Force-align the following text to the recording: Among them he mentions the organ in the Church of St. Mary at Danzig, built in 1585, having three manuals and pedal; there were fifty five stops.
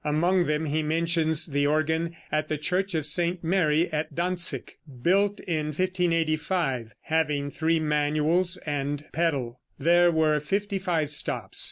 Among 0.03 0.47
them 0.47 0.65
he 0.65 0.81
mentions 0.81 1.45
the 1.45 1.67
organ 1.67 2.15
in 2.31 2.43
the 2.47 2.57
Church 2.57 2.95
of 2.95 3.05
St. 3.05 3.43
Mary 3.43 3.87
at 3.93 4.15
Danzig, 4.15 4.77
built 5.03 5.39
in 5.41 5.67
1585, 5.67 6.95
having 7.01 7.51
three 7.51 7.79
manuals 7.79 8.57
and 8.65 9.05
pedal; 9.13 9.59
there 9.77 10.11
were 10.11 10.39
fifty 10.39 10.79
five 10.79 11.11
stops. 11.11 11.59